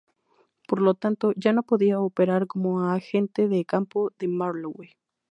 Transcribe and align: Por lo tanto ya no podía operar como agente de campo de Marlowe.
Por 0.67 0.81
lo 0.81 0.95
tanto 0.95 1.31
ya 1.35 1.53
no 1.53 1.61
podía 1.61 1.99
operar 1.99 2.47
como 2.47 2.89
agente 2.89 3.47
de 3.47 3.65
campo 3.65 4.11
de 4.17 4.27
Marlowe. 4.29 4.95